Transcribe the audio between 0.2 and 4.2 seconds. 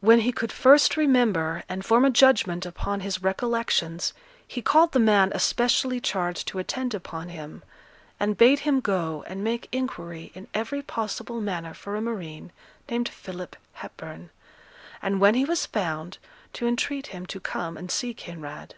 he could first remember, and form a judgment upon his recollections,